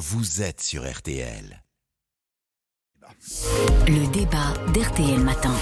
vous 0.00 0.40
êtes 0.40 0.62
sur 0.62 0.90
RTL. 0.90 1.62
Le 3.86 4.10
débat 4.10 4.54
d'RTL 4.72 5.20
Matin. 5.20 5.52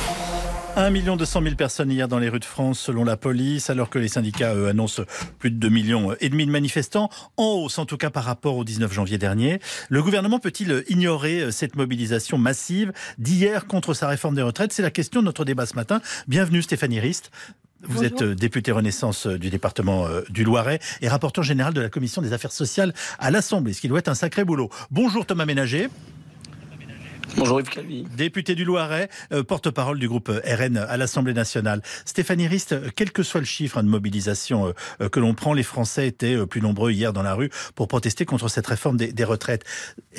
1 0.76 0.92
200 0.92 1.42
000 1.42 1.54
personnes 1.56 1.90
hier 1.90 2.06
dans 2.06 2.20
les 2.20 2.28
rues 2.28 2.38
de 2.38 2.44
France 2.44 2.78
selon 2.78 3.02
la 3.02 3.16
police, 3.16 3.68
alors 3.68 3.90
que 3.90 3.98
les 3.98 4.06
syndicats 4.06 4.54
eux, 4.54 4.68
annoncent 4.68 5.02
plus 5.40 5.50
de 5.50 5.56
2 5.56 5.68
millions 5.70 6.14
et 6.20 6.28
demi 6.28 6.46
de 6.46 6.52
manifestants, 6.52 7.10
en 7.36 7.46
hausse 7.46 7.80
en 7.80 7.84
tout 7.84 7.96
cas 7.96 8.10
par 8.10 8.22
rapport 8.22 8.56
au 8.56 8.62
19 8.62 8.92
janvier 8.92 9.18
dernier. 9.18 9.58
Le 9.88 10.04
gouvernement 10.04 10.38
peut-il 10.38 10.84
ignorer 10.88 11.50
cette 11.50 11.74
mobilisation 11.74 12.38
massive 12.38 12.92
d'hier 13.18 13.66
contre 13.66 13.92
sa 13.92 14.06
réforme 14.06 14.36
des 14.36 14.42
retraites? 14.42 14.72
C'est 14.72 14.82
la 14.82 14.92
question 14.92 15.20
de 15.20 15.26
notre 15.26 15.44
débat 15.44 15.66
ce 15.66 15.74
matin. 15.74 16.00
Bienvenue 16.28 16.62
Stéphanie 16.62 17.00
Rist. 17.00 17.32
Vous 17.82 18.04
êtes 18.04 18.22
euh, 18.22 18.34
député 18.34 18.72
Renaissance 18.72 19.26
euh, 19.26 19.38
du 19.38 19.50
département 19.50 20.06
euh, 20.06 20.22
du 20.30 20.42
Loiret 20.42 20.80
et 21.00 21.08
rapporteur 21.08 21.44
général 21.44 21.74
de 21.74 21.80
la 21.80 21.88
Commission 21.88 22.20
des 22.20 22.32
affaires 22.32 22.52
sociales 22.52 22.92
à 23.18 23.30
l'Assemblée, 23.30 23.72
ce 23.72 23.80
qui 23.80 23.88
doit 23.88 24.00
être 24.00 24.08
un 24.08 24.14
sacré 24.14 24.44
boulot. 24.44 24.68
Bonjour 24.90 25.24
Thomas 25.24 25.46
Ménager. 25.46 25.88
Bonjour 27.36 27.60
Yves 27.60 27.68
Calvi. 27.68 28.04
Député 28.16 28.56
du 28.56 28.64
Loiret, 28.64 29.10
porte-parole 29.46 29.98
du 29.98 30.08
groupe 30.08 30.28
RN 30.28 30.78
à 30.78 30.96
l'Assemblée 30.96 31.34
nationale. 31.34 31.82
Stéphanie 32.04 32.48
Rist, 32.48 32.74
quel 32.96 33.12
que 33.12 33.22
soit 33.22 33.40
le 33.40 33.46
chiffre 33.46 33.80
de 33.80 33.86
mobilisation 33.86 34.72
que 35.12 35.20
l'on 35.20 35.34
prend, 35.34 35.52
les 35.52 35.62
Français 35.62 36.08
étaient 36.08 36.46
plus 36.46 36.62
nombreux 36.62 36.90
hier 36.90 37.12
dans 37.12 37.22
la 37.22 37.34
rue 37.34 37.50
pour 37.76 37.86
protester 37.86 38.24
contre 38.24 38.48
cette 38.48 38.66
réforme 38.66 38.96
des, 38.96 39.24
retraites. 39.24 39.64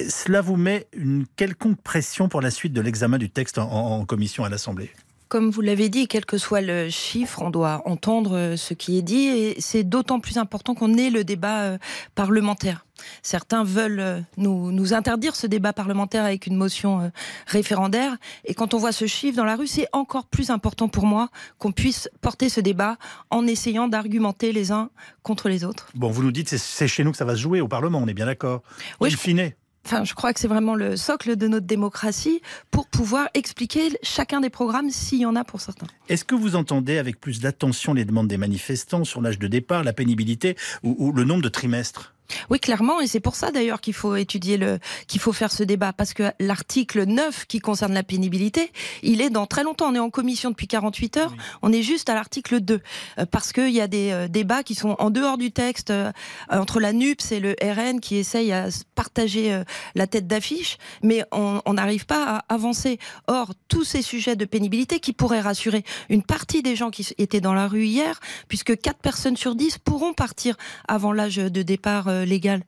Cela 0.08 0.41
vous 0.41 0.55
met 0.55 0.88
une 0.94 1.26
quelconque 1.36 1.81
pression 1.81 2.30
pour 2.30 2.41
la 2.41 2.52
suite 2.52 2.73
de 2.73 2.80
l'examen 2.80 3.17
du 3.17 3.30
texte 3.30 3.58
en 3.58 4.05
commission 4.05 4.45
à 4.45 4.50
l'Assemblée? 4.50 4.91
Comme 5.30 5.52
vous 5.52 5.62
l'avez 5.62 5.90
dit, 5.90 6.08
quel 6.08 6.26
que 6.26 6.40
soit 6.40 6.62
le 6.62 6.90
chiffre, 6.90 7.44
on 7.44 7.52
doit 7.52 7.84
entendre 7.86 8.36
euh, 8.36 8.58
ce 8.58 8.74
qui 8.74 8.98
est 8.98 9.04
dit 9.04 9.28
et 9.28 9.62
c'est 9.62 9.84
d'autant 9.84 10.20
plus 10.20 10.38
important 10.38 10.74
qu'on 10.74 10.98
ait 10.98 11.12
le 11.12 11.24
débat 11.24 11.62
euh, 11.62 11.78
parlementaire. 12.16 12.86
Certains 13.22 13.64
veulent 13.64 14.00
euh, 14.00 14.20
nous, 14.38 14.72
nous, 14.72 14.94
interdire 14.94 15.36
ce 15.36 15.46
débat 15.46 15.72
parlementaire 15.72 16.26
avec 16.26 16.48
une 16.48 16.56
motion 16.56 17.12
référendaire. 17.46 18.18
Et 18.44 18.56
quand 18.56 18.73
on 18.73 18.80
voit 18.80 18.92
ce 18.92 19.06
chiffre 19.06 19.38
dans 19.38 19.45
la 19.45 19.56
rue, 19.56 19.68
c'est 19.68 19.88
encore 19.94 20.26
plus 20.26 20.50
important 20.50 20.90
pour 20.90 21.06
moi 21.06 21.30
qu'on 21.59 21.72
puisse 21.72 22.09
porter 22.22 22.50
ce 22.50 22.59
débat 22.59 22.98
en 23.30 23.46
essayant 23.46 23.88
d'argumenter 23.88 24.52
les 24.52 24.72
uns 24.72 24.90
contre 25.22 25.48
les 25.48 25.64
autres. 25.64 25.90
Bon, 25.94 26.09
vous 26.09 26.23
nous 26.23 26.31
dites 26.31 26.50
c'est 26.50 26.88
chez 26.88 27.03
nous 27.03 27.12
que 27.12 27.18
ça 27.18 27.25
va 27.25 27.36
se 27.36 27.42
jouer 27.42 27.62
au 27.62 27.68
Parlement, 27.68 28.00
on 28.00 28.08
est 28.08 28.16
bien 28.16 28.25
d'accord. 28.25 28.64
Oui, 29.00 29.16
In 29.28 29.50
Enfin, 29.85 30.03
je 30.03 30.13
crois 30.13 30.33
que 30.33 30.39
c'est 30.39 30.47
vraiment 30.47 30.75
le 30.75 30.97
socle 30.97 31.35
de 31.35 31.47
notre 31.47 31.66
démocratie 31.66 32.41
pour 32.69 32.88
pouvoir 32.88 33.27
expliquer 33.33 33.97
chacun 34.03 34.41
des 34.41 34.49
programmes 34.49 34.89
s'il 34.89 35.19
y 35.19 35.25
en 35.25 35.35
a 35.35 35.44
pour 35.44 35.61
certains. 35.61 35.88
Est-ce 36.09 36.25
que 36.25 36.35
vous 36.35 36.55
entendez 36.55 36.97
avec 36.97 37.19
plus 37.19 37.39
d'attention 37.39 37.94
les 37.94 38.05
demandes 38.05 38.27
des 38.27 38.38
manifestants 38.38 39.03
sur 39.03 39.22
l'âge 39.22 39.39
de 39.39 39.47
départ, 39.47 39.83
la 39.83 39.94
pénibilité 39.94 40.55
ou 40.83 41.11
le 41.11 41.23
nombre 41.23 41.41
de 41.41 41.50
trimestres? 41.50 42.13
Oui, 42.49 42.59
clairement, 42.59 43.02
et 43.02 43.08
c'est 43.08 43.19
pour 43.19 43.35
ça 43.35 43.52
d'ailleurs 43.52 43.81
qu'il 43.81 43.94
faut 43.94 44.16
étudier 44.16 44.58
le, 44.58 44.80
qu'il 45.08 45.19
faut 45.19 45.33
faire 45.33 45.52
ce 45.52 45.63
débat, 45.63 45.94
parce 45.94 46.13
que 46.13 46.31
l'article 46.39 47.03
9 47.05 47.45
qui 47.45 47.59
concerne 47.59 47.94
la 47.94 48.03
pénibilité, 48.03 48.72
il 49.03 49.22
est 49.22 49.30
dans 49.30 49.45
très 49.45 49.63
longtemps. 49.63 49.89
On 49.89 49.95
est 49.95 49.99
en 49.99 50.09
commission 50.09 50.50
depuis 50.50 50.67
48 50.67 51.17
heures, 51.17 51.33
on 51.61 51.72
est 51.72 51.81
juste 51.81 52.09
à 52.09 52.13
l'article 52.13 52.59
2, 52.59 52.81
euh, 53.17 53.25
parce 53.25 53.53
qu'il 53.53 53.72
y 53.72 53.81
a 53.81 53.88
des 53.88 54.11
euh, 54.11 54.27
débats 54.27 54.63
qui 54.63 54.75
sont 54.75 54.95
en 55.00 55.09
dehors 55.09 55.38
du 55.38 55.52
texte 55.52 55.89
euh, 55.89 56.11
entre 56.50 56.80
la 56.80 56.94
NUPS 56.94 57.31
et 57.31 57.39
le 57.39 57.55
RN 57.61 58.00
qui 58.00 58.17
essayent 58.17 58.52
à 58.52 58.67
partager 58.95 59.63
la 59.95 60.07
tête 60.07 60.27
d'affiche, 60.27 60.77
mais 61.03 61.23
on 61.31 61.73
n'arrive 61.73 62.05
pas 62.05 62.38
à 62.38 62.53
avancer. 62.53 63.00
Or, 63.27 63.53
tous 63.67 63.83
ces 63.83 64.02
sujets 64.02 64.35
de 64.35 64.45
pénibilité 64.45 65.00
qui 65.00 65.13
pourraient 65.13 65.39
rassurer 65.39 65.83
une 66.09 66.23
partie 66.23 66.61
des 66.61 66.75
gens 66.75 66.89
qui 66.89 67.07
étaient 67.17 67.41
dans 67.41 67.53
la 67.53 67.67
rue 67.67 67.85
hier, 67.85 68.19
puisque 68.47 68.80
4 68.80 69.00
personnes 69.00 69.38
sur 69.38 69.55
10 69.55 69.77
pourront 69.77 70.13
partir 70.13 70.57
avant 70.88 71.13
l'âge 71.13 71.38
de 71.38 71.61
départ 71.61 72.09
euh. 72.25 72.64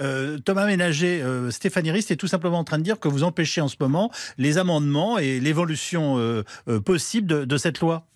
Euh, 0.00 0.38
Thomas 0.38 0.66
Ménager, 0.66 1.22
euh, 1.22 1.50
Stéphanie 1.50 1.90
Rist 1.90 2.10
est 2.10 2.16
tout 2.16 2.26
simplement 2.26 2.58
en 2.58 2.64
train 2.64 2.78
de 2.78 2.82
dire 2.82 2.98
que 2.98 3.08
vous 3.08 3.22
empêchez 3.22 3.60
en 3.60 3.68
ce 3.68 3.76
moment 3.80 4.10
les 4.38 4.58
amendements 4.58 5.18
et 5.18 5.40
l'évolution 5.40 6.44
possible 6.84 7.46
de 7.46 7.56
cette 7.56 7.80
loi. 7.80 8.06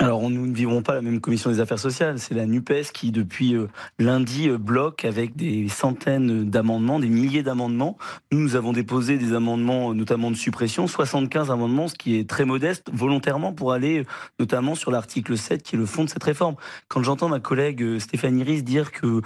Alors, 0.00 0.30
nous 0.30 0.46
ne 0.46 0.54
vivons 0.54 0.80
pas 0.80 0.94
la 0.94 1.02
même 1.02 1.20
commission 1.20 1.50
des 1.50 1.58
affaires 1.58 1.80
sociales. 1.80 2.20
C'est 2.20 2.34
la 2.34 2.46
NUPES 2.46 2.92
qui, 2.94 3.10
depuis 3.10 3.56
euh, 3.56 3.66
lundi, 3.98 4.48
euh, 4.48 4.56
bloque 4.56 5.04
avec 5.04 5.34
des 5.34 5.68
centaines 5.68 6.48
d'amendements, 6.48 7.00
des 7.00 7.08
milliers 7.08 7.42
d'amendements. 7.42 7.98
Nous, 8.30 8.38
nous 8.38 8.54
avons 8.54 8.72
déposé 8.72 9.18
des 9.18 9.32
amendements, 9.32 9.92
notamment 9.94 10.30
de 10.30 10.36
suppression, 10.36 10.86
75 10.86 11.50
amendements, 11.50 11.88
ce 11.88 11.96
qui 11.96 12.16
est 12.16 12.30
très 12.30 12.44
modeste, 12.44 12.90
volontairement, 12.92 13.52
pour 13.52 13.72
aller 13.72 14.04
notamment 14.38 14.76
sur 14.76 14.92
l'article 14.92 15.36
7, 15.36 15.64
qui 15.64 15.74
est 15.74 15.78
le 15.78 15.86
fond 15.86 16.04
de 16.04 16.10
cette 16.10 16.22
réforme. 16.22 16.54
Quand 16.86 17.02
j'entends 17.02 17.28
ma 17.28 17.40
collègue 17.40 17.82
euh, 17.82 17.98
Stéphanie 17.98 18.44
Ries 18.44 18.62
dire 18.62 18.92
que 18.92 19.20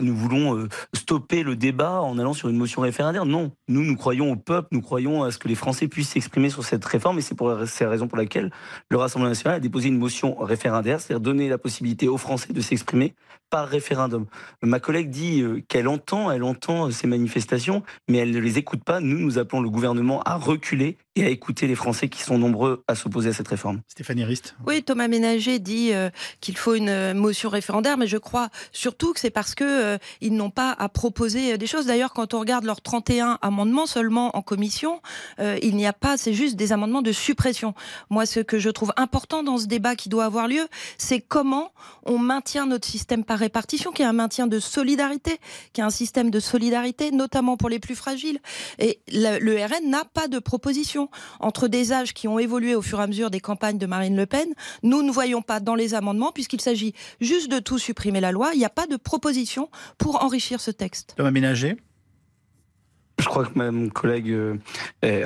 nous 0.00 0.16
voulons 0.16 0.66
stopper 0.94 1.42
le 1.42 1.56
débat 1.56 2.00
en 2.00 2.18
allant 2.18 2.32
sur 2.32 2.48
une 2.48 2.56
motion 2.56 2.80
référendaire, 2.80 3.26
non. 3.26 3.52
Nous, 3.68 3.82
nous 3.82 3.96
croyons 3.96 4.32
au 4.32 4.36
peuple, 4.36 4.68
nous 4.72 4.80
croyons 4.80 5.22
à 5.22 5.30
ce 5.30 5.38
que 5.38 5.48
les 5.48 5.54
Français 5.54 5.88
puissent 5.88 6.10
s'exprimer 6.10 6.48
sur 6.48 6.64
cette 6.64 6.84
réforme, 6.84 7.18
et 7.18 7.22
c'est 7.22 7.34
pour 7.34 7.50
la 7.50 7.66
raison 7.88 8.08
pour 8.08 8.16
laquelle 8.16 8.50
le 8.88 8.96
Rassemblement 8.96 9.28
national 9.28 9.56
a 9.56 9.60
déposé 9.60 9.89
une 9.90 9.98
motion 9.98 10.34
référendaire, 10.36 11.00
c'est-à-dire 11.00 11.20
donner 11.20 11.48
la 11.48 11.58
possibilité 11.58 12.08
aux 12.08 12.16
Français 12.16 12.52
de 12.52 12.60
s'exprimer 12.60 13.14
par 13.50 13.68
référendum. 13.68 14.26
Ma 14.62 14.80
collègue 14.80 15.10
dit 15.10 15.42
euh, 15.42 15.60
qu'elle 15.68 15.88
entend, 15.88 16.30
elle 16.30 16.44
entend 16.44 16.90
ces 16.90 17.06
manifestations, 17.06 17.82
mais 18.08 18.18
elle 18.18 18.30
ne 18.30 18.38
les 18.38 18.58
écoute 18.58 18.84
pas. 18.84 19.00
Nous, 19.00 19.18
nous 19.18 19.38
appelons 19.38 19.60
le 19.60 19.68
gouvernement 19.68 20.22
à 20.22 20.36
reculer 20.36 20.96
et 21.16 21.24
à 21.24 21.28
écouter 21.28 21.66
les 21.66 21.74
Français 21.74 22.08
qui 22.08 22.22
sont 22.22 22.38
nombreux 22.38 22.84
à 22.86 22.94
s'opposer 22.94 23.30
à 23.30 23.32
cette 23.32 23.48
réforme. 23.48 23.82
Stéphanie 23.88 24.24
Rist. 24.24 24.54
Oui, 24.66 24.82
Thomas 24.82 25.08
Ménager 25.08 25.58
dit 25.58 25.92
euh, 25.92 26.10
qu'il 26.40 26.56
faut 26.56 26.74
une 26.74 26.88
euh, 26.88 27.14
motion 27.14 27.48
référendaire, 27.48 27.96
mais 27.96 28.06
je 28.06 28.16
crois 28.16 28.48
surtout 28.72 29.12
que 29.12 29.20
c'est 29.20 29.30
parce 29.30 29.54
que 29.54 29.98
ils 30.20 30.34
n'ont 30.34 30.50
pas 30.50 30.74
à 30.78 30.88
proposer 30.88 31.58
des 31.58 31.66
choses. 31.66 31.86
D'ailleurs, 31.86 32.12
quand 32.12 32.34
on 32.34 32.40
regarde 32.40 32.64
leurs 32.64 32.80
31 32.80 33.38
amendements 33.42 33.86
seulement 33.86 34.36
en 34.36 34.42
commission, 34.42 35.00
il 35.38 35.74
n'y 35.76 35.86
a 35.86 35.92
pas, 35.92 36.16
c'est 36.16 36.34
juste 36.34 36.56
des 36.56 36.72
amendements 36.72 37.02
de 37.02 37.12
suppression. 37.12 37.74
Moi, 38.08 38.26
ce 38.26 38.40
que 38.40 38.58
je 38.58 38.70
trouve 38.70 38.92
important 38.96 39.42
dans 39.42 39.58
ce 39.58 39.66
débat 39.66 39.96
qui 39.96 40.08
doit 40.08 40.24
avoir 40.24 40.48
lieu, 40.48 40.66
c'est 40.98 41.20
comment 41.20 41.72
on 42.04 42.18
maintient 42.18 42.66
notre 42.66 42.86
système 42.86 43.24
par 43.24 43.38
répartition, 43.38 43.92
qui 43.92 44.02
est 44.02 44.06
un 44.06 44.12
maintien 44.12 44.46
de 44.46 44.58
solidarité, 44.58 45.38
qui 45.72 45.80
est 45.80 45.84
un 45.84 45.90
système 45.90 46.30
de 46.30 46.40
solidarité, 46.40 47.10
notamment 47.10 47.56
pour 47.56 47.68
les 47.68 47.78
plus 47.78 47.94
fragiles. 47.94 48.38
Et 48.78 49.00
le, 49.08 49.64
RN 49.64 49.90
n'a 49.90 50.04
pas 50.04 50.28
de 50.28 50.38
proposition. 50.38 50.99
Entre 51.38 51.68
des 51.68 51.92
âges 51.92 52.12
qui 52.12 52.28
ont 52.28 52.38
évolué 52.38 52.74
au 52.74 52.82
fur 52.82 53.00
et 53.00 53.02
à 53.02 53.06
mesure 53.06 53.30
des 53.30 53.40
campagnes 53.40 53.78
de 53.78 53.86
Marine 53.86 54.16
Le 54.16 54.26
Pen, 54.26 54.48
nous 54.82 55.02
ne 55.02 55.10
voyons 55.10 55.42
pas 55.42 55.60
dans 55.60 55.74
les 55.74 55.94
amendements, 55.94 56.32
puisqu'il 56.32 56.60
s'agit 56.60 56.94
juste 57.20 57.50
de 57.50 57.58
tout 57.58 57.78
supprimer 57.78 58.20
la 58.20 58.32
loi, 58.32 58.50
il 58.52 58.58
n'y 58.58 58.64
a 58.64 58.70
pas 58.70 58.86
de 58.86 58.96
proposition 58.96 59.70
pour 59.98 60.22
enrichir 60.22 60.60
ce 60.60 60.70
texte. 60.70 61.14
Je 63.20 63.26
crois 63.26 63.44
que 63.44 63.58
mon 63.58 63.88
collègue 63.88 64.30
euh, 64.30 64.56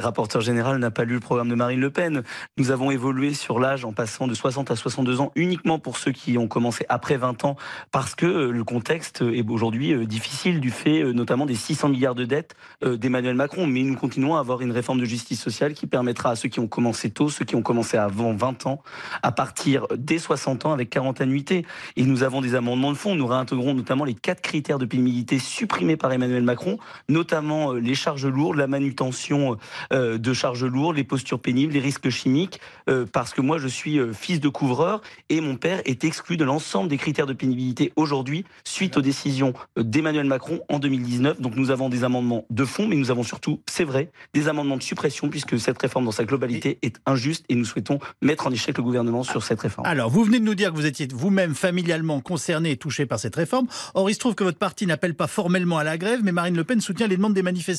rapporteur 0.01 0.41
général 0.41 0.79
n'a 0.79 0.91
pas 0.91 1.05
lu 1.05 1.15
le 1.15 1.21
programme 1.21 1.49
de 1.49 1.55
Marine 1.55 1.81
Le 1.81 1.91
Pen. 1.91 2.23
Nous 2.59 2.71
avons 2.71 2.91
évolué 2.91 3.35
sur 3.35 3.61
l'âge 3.61 3.85
en 3.85 3.93
passant 3.93 4.27
de 4.27 4.35
60 4.35 4.71
à 4.71 4.77
62 4.77 5.21
ans 5.21 5.33
uniquement 5.37 5.79
pour 5.79 5.97
ceux 5.97 6.13
qui 6.13 6.37
ont 6.37 6.49
commencé 6.49 6.85
après 6.89 7.17
20 7.17 7.45
ans 7.45 7.57
parce 7.93 8.15
que 8.15 8.27
euh, 8.27 8.51
le 8.51 8.65
contexte 8.65 9.23
est 9.23 9.49
aujourd'hui 9.49 9.93
euh, 9.93 10.07
difficile 10.07 10.61
du 10.61 10.71
fait 10.71 11.05
notamment 11.13 11.47
des 11.47 11.55
600 11.55 11.89
milliards 11.89 12.15
de 12.15 12.25
dettes 12.25 12.55
d'Emmanuel 12.85 13.35
Macron. 13.35 13.67
Mais 13.67 13.83
nous 13.83 13.97
continuons 13.97 14.37
à 14.37 14.41
avoir 14.41 14.61
une 14.61 14.73
réforme 14.73 15.01
de 15.01 15.05
justice 15.05 15.41
sociale 15.41 15.75
qui 15.75 15.87
permettra 15.87 16.31
à 16.31 16.37
ceux 16.37 16.49
qui 16.49 16.61
ont 16.61 16.67
commencé 16.67 17.11
tôt, 17.11 17.29
ceux 17.29 17.45
qui 17.45 17.55
ont 17.55 17.63
commencé 17.63 17.97
avant 17.97 18.33
20 18.33 18.67
ans, 18.67 18.83
à 19.23 19.33
partir 19.33 19.87
dès 19.97 20.19
60 20.19 20.67
ans 20.67 20.73
avec 20.73 20.91
40 20.91 21.21
annuités. 21.21 21.67
Et 21.97 22.05
nous 22.05 22.23
avons 22.23 22.41
des 22.41 22.55
amendements 22.55 22.93
de 22.93 22.97
fond. 22.97 23.15
Nous 23.15 23.27
réintégrons 23.27 23.75
notamment 23.75 24.05
les 24.05 24.15
quatre 24.15 24.41
critères 24.41 24.79
de 24.79 24.87
pénibilité 24.87 25.39
supprimés 25.39 25.97
par 25.97 26.13
Emmanuel 26.13 26.43
Macron, 26.43 26.79
notamment 27.09 27.75
les 27.85 27.95
charges 27.95 28.27
lourdes, 28.27 28.57
la 28.57 28.67
manutention 28.67 29.57
euh, 29.93 30.19
de 30.19 30.33
charges 30.33 30.65
lourdes, 30.65 30.97
les 30.97 31.05
postures 31.05 31.41
pénibles, 31.41 31.75
les 31.75 31.81
risques 31.81 32.11
chimiques, 32.11 32.61
euh, 32.89 33.07
parce 33.11 33.33
que 33.33 33.41
moi 33.41 33.59
je 33.59 33.69
suis 33.69 33.99
euh, 33.99 34.13
fils 34.13 34.41
de 34.41 34.49
couvreur 34.49 35.01
et 35.29 35.41
mon 35.41 35.57
père 35.57 35.81
est 35.85 36.05
exclu 36.05 36.37
de 36.37 36.45
l'ensemble 36.45 36.89
des 36.89 36.97
critères 36.97 37.27
de 37.27 37.33
pénibilité 37.33 37.93
aujourd'hui 37.97 38.45
suite 38.65 38.97
aux 38.97 39.03
décisions 39.03 39.53
d'Emmanuel 39.77 40.27
Macron 40.27 40.61
en 40.69 40.79
2019. 40.79 41.41
Donc 41.41 41.57
nous 41.57 41.71
avons 41.71 41.89
des 41.89 42.05
amendements 42.05 42.47
de 42.51 42.65
fond, 42.65 42.87
mais 42.87 42.97
nous 42.97 43.11
avons 43.11 43.23
surtout, 43.23 43.61
c'est 43.69 43.85
vrai, 43.85 44.11
des 44.33 44.49
amendements 44.49 44.77
de 44.77 44.83
suppression 44.83 45.29
puisque 45.29 45.59
cette 45.59 45.81
réforme 45.81 46.05
dans 46.05 46.13
sa 46.13 46.25
globalité 46.25 46.79
est 46.83 46.97
injuste 47.07 47.45
et 47.49 47.55
nous 47.55 47.65
souhaitons 47.65 47.99
mettre 48.23 48.47
en 48.47 48.51
échec 48.51 48.77
le 48.77 48.83
gouvernement 48.83 49.23
sur 49.23 49.43
cette 49.43 49.61
réforme. 49.61 49.87
Alors 49.87 50.11
vous 50.11 50.25
venez 50.25 50.41
de 50.41 50.45
nous 50.45 50.55
dire 50.55 50.71
que 50.71 50.77
vous 50.77 50.87
étiez 50.87 51.09
vous-même 51.13 51.55
familialement 51.55 52.21
concerné 52.21 52.73
et 52.73 52.77
touché 52.77 53.07
par 53.07 53.19
cette 53.19 53.37
réforme. 53.37 53.67
Or 53.95 54.11
il 54.11 54.15
se 54.15 54.19
trouve 54.19 54.35
que 54.35 54.45
votre 54.45 54.59
parti 54.59 54.87
n'appelle 54.87 55.15
pas 55.15 55.27
formellement 55.27 55.79
à 55.79 55.85
la 55.85 55.99
grève, 55.99 56.21
mais 56.23 56.33
Marine 56.33 56.57
Le 56.57 56.65
Pen 56.65 56.81
soutient 56.81 57.07
les 57.07 57.17
demandes 57.17 57.35
des 57.35 57.43
manifestants 57.43 57.74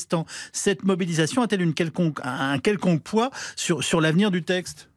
cette 0.52 0.84
mobilisation 0.84 1.42
a-t-elle 1.42 1.62
un 1.62 2.58
quelconque 2.58 3.02
poids 3.02 3.30
sur, 3.56 4.00
l'avenir 4.00 4.30
du 4.30 4.42
texte? 4.42 4.90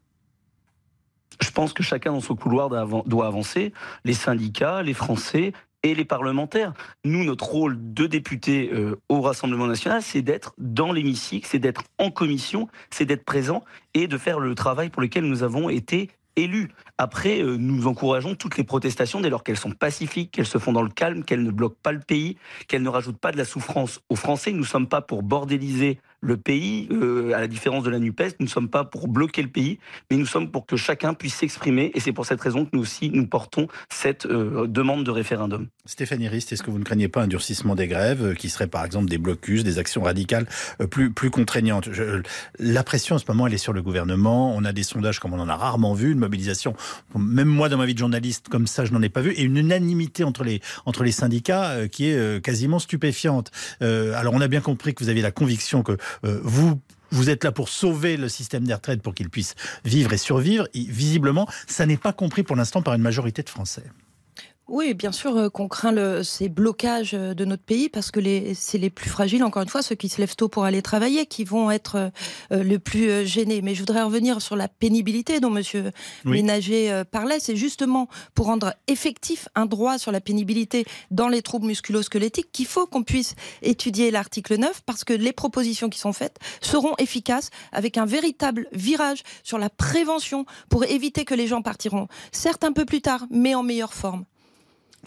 Je 1.41 1.51
pense 1.51 1.71
que 1.71 1.83
chacun 1.83 2.11
dans 2.11 2.21
son 2.21 2.35
couloir 2.35 2.69
doit 3.05 3.27
avancer, 3.27 3.71
les 4.03 4.13
syndicats, 4.13 4.83
les 4.83 4.93
Français, 4.93 5.53
et 5.83 5.95
les 5.95 6.05
parlementaires. 6.05 6.73
Nous, 7.05 7.23
notre 7.23 7.45
rôle 7.45 7.77
de 7.93 8.05
député 8.05 8.69
euh, 8.73 8.99
au 9.07 9.21
Rassemblement 9.21 9.67
national, 9.67 10.01
c'est 10.01 10.21
d'être 10.21 10.53
dans 10.57 10.91
l'hémicycle, 10.91 11.47
c'est 11.49 11.59
d'être 11.59 11.83
en 11.97 12.11
commission, 12.11 12.67
c'est 12.89 13.05
d'être 13.05 13.23
présent 13.23 13.63
et 13.93 14.07
de 14.07 14.17
faire 14.17 14.39
le 14.39 14.55
travail 14.55 14.89
pour 14.89 15.01
lequel 15.01 15.25
nous 15.25 15.43
avons 15.43 15.69
été 15.69 16.09
élus. 16.35 16.69
Après, 16.97 17.41
euh, 17.41 17.57
nous 17.57 17.87
encourageons 17.87 18.35
toutes 18.35 18.57
les 18.57 18.63
protestations 18.63 19.21
dès 19.21 19.29
lors 19.29 19.43
qu'elles 19.43 19.57
sont 19.57 19.71
pacifiques, 19.71 20.31
qu'elles 20.31 20.45
se 20.45 20.57
font 20.57 20.73
dans 20.73 20.81
le 20.81 20.89
calme, 20.89 21.23
qu'elles 21.23 21.43
ne 21.43 21.51
bloquent 21.51 21.79
pas 21.81 21.91
le 21.91 21.99
pays, 21.99 22.37
qu'elles 22.67 22.83
ne 22.83 22.89
rajoutent 22.89 23.19
pas 23.19 23.31
de 23.31 23.37
la 23.37 23.45
souffrance 23.45 24.01
aux 24.09 24.15
Français. 24.15 24.51
Nous 24.51 24.59
ne 24.59 24.65
sommes 24.65 24.87
pas 24.87 25.01
pour 25.01 25.23
bordéliser 25.23 25.99
le 26.21 26.37
pays, 26.37 26.87
euh, 26.91 27.33
à 27.33 27.39
la 27.39 27.47
différence 27.47 27.83
de 27.83 27.89
la 27.89 27.99
NUPES, 27.99 28.35
nous 28.39 28.45
ne 28.45 28.49
sommes 28.49 28.69
pas 28.69 28.83
pour 28.83 29.07
bloquer 29.07 29.41
le 29.41 29.49
pays, 29.49 29.79
mais 30.09 30.17
nous 30.17 30.25
sommes 30.25 30.51
pour 30.51 30.65
que 30.65 30.75
chacun 30.75 31.13
puisse 31.13 31.35
s'exprimer. 31.35 31.91
Et 31.93 31.99
c'est 31.99 32.11
pour 32.11 32.25
cette 32.25 32.41
raison 32.41 32.65
que 32.65 32.71
nous 32.73 32.81
aussi, 32.81 33.09
nous 33.09 33.27
portons 33.27 33.67
cette 33.89 34.25
euh, 34.25 34.67
demande 34.67 35.03
de 35.03 35.11
référendum. 35.11 35.67
Stéphanie 35.85 36.27
Rist, 36.27 36.51
est-ce 36.51 36.63
que 36.63 36.71
vous 36.71 36.79
ne 36.79 36.83
craignez 36.83 37.07
pas 37.07 37.23
un 37.23 37.27
durcissement 37.27 37.75
des 37.75 37.87
grèves, 37.87 38.35
qui 38.35 38.49
serait 38.49 38.67
par 38.67 38.85
exemple 38.85 39.09
des 39.09 39.17
blocus, 39.17 39.63
des 39.63 39.79
actions 39.79 40.03
radicales 40.03 40.47
plus, 40.91 41.11
plus 41.11 41.29
contraignantes? 41.29 41.89
La 42.59 42.83
pression 42.83 43.15
en 43.15 43.19
ce 43.19 43.25
moment, 43.27 43.47
elle 43.47 43.53
est 43.53 43.57
sur 43.57 43.73
le 43.73 43.81
gouvernement. 43.81 44.53
On 44.55 44.65
a 44.65 44.73
des 44.73 44.83
sondages 44.83 45.19
comme 45.19 45.33
on 45.33 45.39
en 45.39 45.49
a 45.49 45.55
rarement 45.55 45.93
vu, 45.93 46.11
une 46.11 46.19
mobilisation 46.19 46.75
même 47.15 47.47
moi, 47.47 47.69
dans 47.69 47.77
ma 47.77 47.85
vie 47.85 47.93
de 47.93 47.99
journaliste, 47.99 48.49
comme 48.49 48.67
ça, 48.67 48.85
je 48.85 48.93
n'en 48.93 49.01
ai 49.01 49.09
pas 49.09 49.21
vu. 49.21 49.31
Et 49.31 49.43
une 49.43 49.57
unanimité 49.57 50.23
entre 50.23 50.43
les, 50.43 50.61
entre 50.85 51.03
les 51.03 51.11
syndicats 51.11 51.69
euh, 51.69 51.87
qui 51.87 52.09
est 52.09 52.15
euh, 52.15 52.39
quasiment 52.39 52.79
stupéfiante. 52.79 53.51
Euh, 53.81 54.13
alors, 54.15 54.33
on 54.33 54.41
a 54.41 54.47
bien 54.47 54.61
compris 54.61 54.93
que 54.93 55.03
vous 55.03 55.09
aviez 55.09 55.21
la 55.21 55.31
conviction 55.31 55.83
que 55.83 55.97
vous 56.23 56.79
vous 57.11 57.29
êtes 57.29 57.43
là 57.43 57.51
pour 57.51 57.69
sauver 57.69 58.17
le 58.17 58.29
système 58.29 58.65
des 58.65 58.73
retraites 58.73 59.01
pour 59.01 59.15
qu'il 59.15 59.29
puisse 59.29 59.55
vivre 59.83 60.13
et 60.13 60.17
survivre. 60.17 60.67
visiblement, 60.73 61.47
ça 61.67 61.85
n'est 61.85 61.97
pas 61.97 62.13
compris 62.13 62.43
pour 62.43 62.55
l'instant 62.55 62.81
par 62.81 62.93
une 62.93 63.01
majorité 63.01 63.41
de 63.41 63.49
Français. 63.49 63.83
Oui, 64.71 64.93
bien 64.93 65.11
sûr 65.11 65.35
euh, 65.35 65.49
qu'on 65.49 65.67
craint 65.67 65.91
le, 65.91 66.21
ces 66.21 66.47
blocages 66.47 67.15
euh, 67.15 67.33
de 67.33 67.43
notre 67.43 67.63
pays 67.63 67.89
parce 67.89 68.11
que 68.11 68.19
c'est 68.53 68.77
les 68.77 68.91
plus 68.91 69.09
fragiles, 69.09 69.43
encore 69.43 69.63
une 69.63 69.69
fois, 69.69 69.81
ceux 69.81 69.95
qui 69.95 70.09
se 70.09 70.21
lèvent 70.21 70.35
tôt 70.35 70.47
pour 70.47 70.63
aller 70.63 70.83
travailler, 70.83 71.25
qui 71.25 71.43
vont 71.43 71.71
être 71.71 72.11
euh, 72.51 72.63
le 72.63 72.77
plus 72.77 73.25
gênés. 73.25 73.63
Mais 73.63 73.73
je 73.73 73.79
voudrais 73.79 74.03
revenir 74.03 74.43
sur 74.43 74.55
la 74.55 74.67
pénibilité 74.67 75.39
dont 75.39 75.49
Monsieur 75.49 75.91
Ménager 76.23 77.03
parlait. 77.09 77.39
C'est 77.39 77.55
justement 77.55 78.09
pour 78.35 78.45
rendre 78.45 78.75
effectif 78.87 79.47
un 79.55 79.65
droit 79.65 79.97
sur 79.97 80.11
la 80.11 80.21
pénibilité 80.21 80.85
dans 81.09 81.29
les 81.29 81.41
troubles 81.41 81.65
musculo-squelettiques 81.65 82.51
qu'il 82.51 82.67
faut 82.67 82.85
qu'on 82.85 83.03
puisse 83.03 83.33
étudier 83.63 84.11
l'article 84.11 84.57
9 84.57 84.83
parce 84.85 85.03
que 85.03 85.13
les 85.13 85.33
propositions 85.33 85.89
qui 85.89 85.99
sont 85.99 86.13
faites 86.13 86.37
seront 86.61 86.93
efficaces 86.99 87.49
avec 87.71 87.97
un 87.97 88.05
véritable 88.05 88.67
virage 88.71 89.23
sur 89.43 89.57
la 89.57 89.69
prévention 89.69 90.45
pour 90.69 90.83
éviter 90.83 91.25
que 91.25 91.33
les 91.33 91.47
gens 91.47 91.63
partiront, 91.63 92.07
certes 92.31 92.63
un 92.63 92.71
peu 92.71 92.85
plus 92.85 93.01
tard, 93.01 93.25
mais 93.31 93.55
en 93.55 93.63
meilleure 93.63 93.93
forme. 93.93 94.25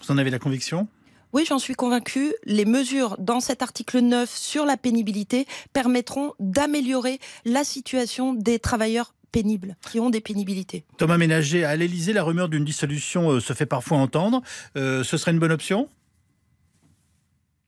Vous 0.01 0.11
en 0.11 0.17
avez 0.17 0.29
la 0.29 0.39
conviction? 0.39 0.87
Oui, 1.33 1.45
j'en 1.47 1.57
suis 1.57 1.73
convaincue. 1.73 2.33
Les 2.45 2.65
mesures 2.65 3.15
dans 3.17 3.39
cet 3.39 3.63
article 3.63 3.99
9 3.99 4.29
sur 4.29 4.65
la 4.65 4.77
pénibilité 4.77 5.47
permettront 5.73 6.33
d'améliorer 6.39 7.19
la 7.43 7.63
situation 7.63 8.33
des 8.33 8.59
travailleurs 8.59 9.15
pénibles, 9.31 9.75
qui 9.89 9.99
ont 9.99 10.11
des 10.11 10.21
pénibilités. 10.21 10.85
Thomas 10.97 11.17
Ménager, 11.17 11.65
à 11.65 11.75
l'Elysée, 11.75 12.13
la 12.13 12.23
rumeur 12.23 12.49
d'une 12.49 12.63
dissolution 12.63 13.31
euh, 13.31 13.39
se 13.39 13.53
fait 13.53 13.65
parfois 13.65 13.97
entendre. 13.97 14.43
Euh, 14.77 15.03
ce 15.03 15.17
serait 15.17 15.31
une 15.31 15.39
bonne 15.39 15.51
option? 15.51 15.89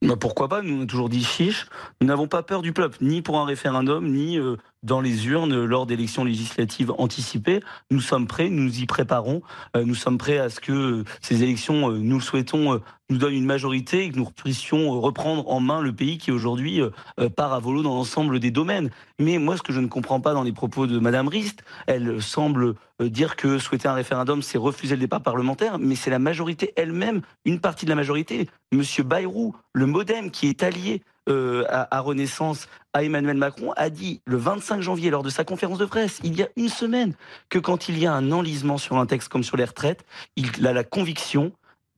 Bah, 0.04 0.16
pourquoi 0.16 0.48
pas? 0.48 0.62
Nous, 0.62 0.80
on 0.80 0.84
a 0.84 0.86
toujours 0.86 1.10
dit 1.10 1.24
chiche. 1.24 1.66
Nous 2.00 2.08
n'avons 2.08 2.28
pas 2.28 2.44
peur 2.44 2.62
du 2.62 2.72
peuple, 2.72 3.00
ni 3.02 3.24
pour 3.24 3.40
un 3.40 3.46
référendum, 3.46 4.08
ni 4.12 4.38
euh, 4.38 4.58
dans 4.86 5.02
les 5.02 5.28
urnes 5.28 5.66
lors 5.66 5.86
d'élections 5.86 6.24
législatives 6.24 6.94
anticipées. 6.98 7.60
Nous 7.92 8.02
sommes 8.02 8.28
prêts, 8.28 8.50
nous 8.50 8.80
y 8.80 8.86
préparons. 8.86 9.42
Euh, 9.76 9.84
nous 9.84 9.96
sommes 9.96 10.18
prêts 10.18 10.38
à 10.38 10.50
ce 10.50 10.60
que 10.60 11.04
ces 11.22 11.44
élections, 11.44 11.92
euh, 11.92 11.98
nous 11.98 12.18
le 12.18 12.22
souhaitons, 12.22 12.80
nous 13.10 13.18
donnent 13.18 13.34
une 13.34 13.46
majorité 13.46 14.06
et 14.06 14.12
que 14.12 14.18
nous 14.18 14.26
puissions 14.26 15.00
reprendre 15.00 15.50
en 15.50 15.60
main 15.60 15.82
le 15.82 15.94
pays 15.94 16.18
qui 16.18 16.32
aujourd'hui 16.32 16.82
part 17.36 17.54
à 17.54 17.60
volo 17.60 17.84
dans 17.84 17.94
l'ensemble 17.94 18.40
des 18.40 18.50
domaines. 18.50 18.90
Mais 19.20 19.38
moi, 19.38 19.58
ce 19.58 19.62
que 19.62 19.72
je 19.72 19.80
ne 19.80 19.86
comprends 19.86 20.20
pas 20.20 20.34
dans 20.34 20.42
les 20.42 20.52
propos 20.52 20.88
de 20.88 20.98
Madame 20.98 21.28
Rist, 21.28 21.64
elle 21.86 22.20
semble 22.20 22.74
dire 23.00 23.36
que 23.36 23.60
souhaiter 23.60 23.88
un 23.88 23.94
référendum, 23.94 24.42
c'est 24.42 24.58
refuser 24.58 24.96
le 24.96 25.02
débat 25.02 25.20
parlementaire, 25.20 25.78
mais 25.78 25.94
c'est 25.94 26.10
la 26.10 26.18
majorité 26.18 26.74
elle-même, 26.78 27.22
une 27.46 27.60
partie 27.60 27.86
de 27.86 27.92
la 27.92 27.96
majorité. 27.96 28.50
Monsieur 28.72 29.04
Bayrou, 29.04 29.56
le 29.74 29.86
MoDem 29.86 30.32
qui 30.32 30.48
est 30.48 30.64
allié 30.64 31.04
euh, 31.30 31.66
à, 31.70 32.00
Renaissance, 32.00 32.68
à 32.94 33.04
Emmanuel 33.04 33.38
Macron, 33.38 33.74
a 33.76 33.90
dit 33.90 34.22
le 34.26 34.38
25 34.38 34.82
janvier 34.82 35.10
lors 35.10 35.24
de 35.24 35.30
sa 35.30 35.44
conférence 35.44 35.78
de 35.78 35.86
presse, 35.86 36.20
il 36.24 36.36
y 36.36 36.44
a 36.44 36.50
une 36.56 36.70
semaine, 36.70 37.14
que 37.50 37.60
quand 37.60 37.90
il 37.90 37.98
y 37.98 38.06
a 38.06 38.14
un 38.14 38.32
enlisement 38.32 38.78
sur 38.78 38.98
un 38.98 39.06
texte 39.06 39.30
comme 39.30 39.44
sur 39.44 39.58
les 39.58 39.66
retraites, 39.66 40.06
il 40.36 40.66
a 40.68 40.74
la 40.74 40.84
conviction 40.84 41.52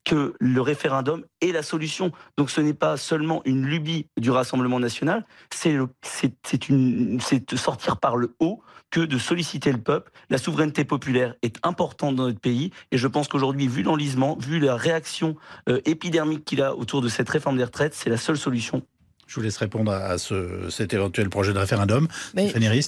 que 0.07 0.33
le 0.39 0.61
référendum 0.61 1.25
est 1.41 1.51
la 1.51 1.61
solution. 1.61 2.13
Donc 2.37 2.49
ce 2.49 2.61
n'est 2.61 2.73
pas 2.73 2.95
seulement 2.95 3.41
une 3.43 3.65
lubie 3.65 4.07
du 4.15 4.31
Rassemblement 4.31 4.79
national, 4.79 5.25
c'est 5.51 5.75
de 5.75 7.55
sortir 7.57 7.97
par 7.97 8.15
le 8.15 8.33
haut 8.39 8.61
que 8.89 9.01
de 9.01 9.17
solliciter 9.17 9.69
le 9.69 9.79
peuple. 9.79 10.11
La 10.29 10.37
souveraineté 10.37 10.85
populaire 10.85 11.35
est 11.41 11.57
importante 11.63 12.15
dans 12.15 12.23
notre 12.23 12.39
pays 12.39 12.71
et 12.91 12.97
je 12.97 13.07
pense 13.07 13.27
qu'aujourd'hui, 13.27 13.67
vu 13.67 13.83
l'enlisement, 13.83 14.37
vu 14.39 14.59
la 14.59 14.77
réaction 14.77 15.35
euh, 15.67 15.81
épidermique 15.83 16.45
qu'il 16.45 16.61
a 16.61 16.73
autour 16.73 17.01
de 17.01 17.09
cette 17.09 17.27
réforme 17.27 17.57
des 17.57 17.65
retraites, 17.65 17.93
c'est 17.93 18.09
la 18.09 18.15
seule 18.15 18.37
solution 18.37 18.83
je 19.27 19.35
vous 19.35 19.41
laisse 19.41 19.57
répondre 19.57 19.91
à 19.91 20.17
ce, 20.17 20.69
cet 20.69 20.93
éventuel 20.93 21.29
projet 21.29 21.53
de 21.53 21.59
référendum. 21.59 22.07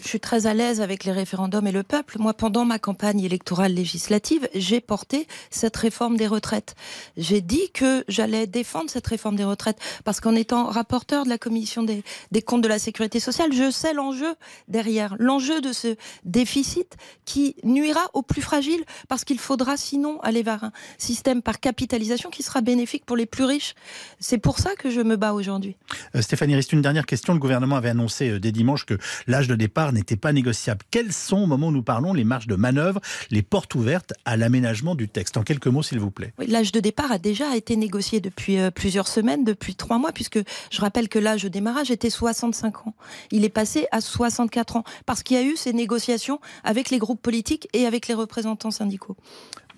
je 0.03 0.07
suis 0.07 0.19
très 0.19 0.47
à 0.47 0.53
l'aise 0.53 0.81
avec 0.81 1.03
les 1.03 1.11
référendums 1.11 1.67
et 1.67 1.71
le 1.71 1.83
peuple. 1.83 2.17
Moi, 2.17 2.33
pendant 2.33 2.65
ma 2.65 2.79
campagne 2.79 3.19
électorale 3.19 3.73
législative, 3.73 4.47
j'ai 4.55 4.79
porté 4.79 5.27
cette 5.49 5.75
réforme 5.75 6.17
des 6.17 6.27
retraites. 6.27 6.75
J'ai 7.17 7.41
dit 7.41 7.69
que 7.73 8.05
j'allais 8.07 8.47
défendre 8.47 8.89
cette 8.89 9.07
réforme 9.07 9.35
des 9.35 9.43
retraites 9.43 9.79
parce 10.05 10.21
qu'en 10.21 10.35
étant 10.35 10.65
rapporteur 10.65 11.25
de 11.25 11.29
la 11.29 11.37
commission 11.37 11.83
des, 11.83 12.03
des 12.31 12.41
comptes 12.41 12.61
de 12.61 12.67
la 12.67 12.79
sécurité 12.79 13.19
sociale, 13.19 13.51
je 13.53 13.69
sais 13.69 13.93
l'enjeu 13.93 14.33
derrière, 14.67 15.15
l'enjeu 15.19 15.59
de 15.59 15.73
ce 15.73 15.95
déficit 16.23 16.95
qui 17.25 17.55
nuira 17.63 18.09
aux 18.13 18.21
plus 18.21 18.41
fragiles 18.41 18.83
parce 19.09 19.25
qu'il 19.25 19.39
faudra 19.39 19.75
sinon 19.75 20.21
aller 20.21 20.43
vers 20.43 20.63
un 20.63 20.71
système 20.97 21.41
par 21.41 21.59
capitalisation 21.59 22.29
qui 22.29 22.43
sera 22.43 22.61
bénéfique 22.61 23.05
pour 23.05 23.17
les 23.17 23.25
plus 23.25 23.43
riches. 23.43 23.75
C'est 24.19 24.37
pour 24.37 24.59
ça 24.59 24.75
que 24.75 24.89
je 24.89 25.01
me 25.01 25.17
bats 25.17 25.33
aujourd'hui. 25.33 25.75
Euh, 26.15 26.21
Stéphanie 26.29 26.53
Rist, 26.53 26.73
une 26.73 26.83
dernière 26.83 27.07
question. 27.07 27.33
Le 27.33 27.39
gouvernement 27.39 27.75
avait 27.75 27.89
annoncé 27.89 28.29
euh, 28.29 28.39
dès 28.39 28.51
dimanche 28.51 28.85
que 28.85 28.99
l'âge 29.25 29.47
de 29.47 29.55
départ 29.55 29.93
n'était 29.93 30.15
pas 30.15 30.31
négociable. 30.31 30.85
Quelles 30.91 31.11
sont, 31.11 31.37
au 31.37 31.47
moment 31.47 31.69
où 31.69 31.71
nous 31.71 31.81
parlons, 31.81 32.13
les 32.13 32.23
marges 32.23 32.45
de 32.45 32.53
manœuvre, 32.53 33.01
les 33.31 33.41
portes 33.41 33.73
ouvertes 33.73 34.13
à 34.25 34.37
l'aménagement 34.37 34.93
du 34.93 35.09
texte? 35.09 35.37
En 35.37 35.41
quelques 35.41 35.65
mots, 35.65 35.81
s'il 35.81 35.99
vous 35.99 36.11
plaît. 36.11 36.31
l'âge 36.37 36.71
de 36.71 36.79
départ 36.79 37.11
a 37.11 37.17
déjà 37.17 37.55
été 37.55 37.75
négocié 37.75 38.21
depuis 38.21 38.59
euh, 38.59 38.69
plusieurs 38.69 39.07
semaines, 39.07 39.43
depuis 39.43 39.73
trois 39.73 39.97
mois, 39.97 40.11
puisque 40.11 40.37
je 40.69 40.81
rappelle 40.81 41.09
que 41.09 41.17
l'âge 41.17 41.41
de 41.41 41.49
démarrage 41.49 41.89
était 41.89 42.11
65 42.11 42.85
ans. 42.85 42.93
Il 43.31 43.43
est 43.43 43.49
passé 43.49 43.87
à 43.91 43.99
64 43.99 44.75
ans, 44.75 44.83
parce 45.07 45.23
qu'il 45.23 45.35
y 45.35 45.39
a 45.39 45.43
eu 45.43 45.55
ces 45.55 45.73
négociations 45.73 46.39
avec 46.63 46.91
les 46.91 46.99
groupes 46.99 47.23
politiques 47.23 47.67
et 47.73 47.87
avec 47.87 48.07
les 48.07 48.13
représentants 48.13 48.69
syndicaux. 48.69 49.17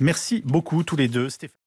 Merci 0.01 0.41
beaucoup 0.43 0.83
tous 0.83 0.97
les 0.97 1.07
deux, 1.07 1.29
Stéphanie. 1.29 1.60